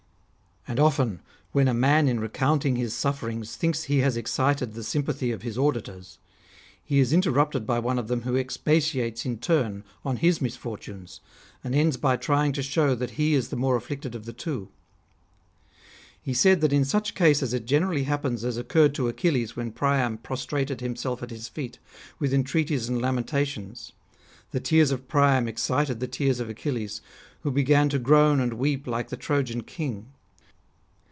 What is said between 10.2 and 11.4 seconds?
misfortunes,